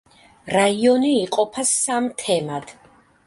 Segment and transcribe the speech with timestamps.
[0.53, 2.77] რაიონი იყოფა სამ თემად.